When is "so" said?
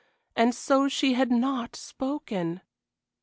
0.55-0.87